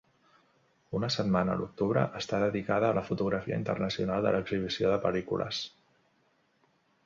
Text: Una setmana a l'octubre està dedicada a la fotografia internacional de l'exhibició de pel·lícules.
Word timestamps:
Una 0.99 1.09
setmana 1.15 1.53
a 1.57 1.59
l'octubre 1.59 2.05
està 2.21 2.39
dedicada 2.45 2.89
a 2.89 2.97
la 3.01 3.05
fotografia 3.11 3.61
internacional 3.63 4.29
de 4.29 4.35
l'exhibició 4.37 4.93
de 4.93 4.99
pel·lícules. 5.07 5.65